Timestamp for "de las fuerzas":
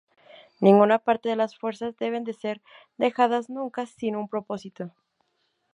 1.29-1.95